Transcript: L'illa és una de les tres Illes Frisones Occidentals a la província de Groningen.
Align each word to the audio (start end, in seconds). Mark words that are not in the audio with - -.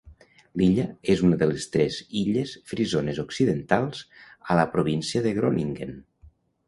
L'illa 0.59 0.85
és 1.13 1.19
una 1.27 1.37
de 1.41 1.47
les 1.51 1.67
tres 1.75 1.99
Illes 2.21 2.53
Frisones 2.71 3.19
Occidentals 3.25 4.01
a 4.55 4.59
la 4.61 4.65
província 4.77 5.23
de 5.27 5.35
Groningen. 5.41 5.95